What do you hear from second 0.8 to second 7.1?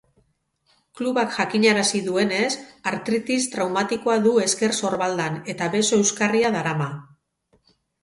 Klubak jakinarazi duenez, artritis traumatikoa du ezker sorbaldan eta beso-euskarria darama.